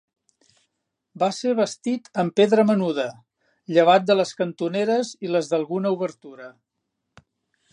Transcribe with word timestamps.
Va 1.23 1.27
ser 1.39 1.51
bastit 1.59 2.09
amb 2.23 2.33
pedra 2.41 2.65
menuda, 2.69 3.05
llevat 3.75 4.09
de 4.09 4.17
les 4.17 4.33
cantoneres 4.41 5.13
i 5.27 5.31
les 5.35 5.53
d'alguna 5.53 5.93
obertura. 5.99 6.49